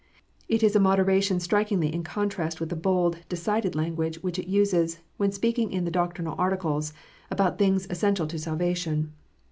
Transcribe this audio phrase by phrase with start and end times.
[0.49, 4.97] It is a moderation strikingly in contrast with the bold, decided language which it uses
[5.17, 6.91] when speaking in the Doctrinal Articles
[7.29, 9.13] about things essential to salvation.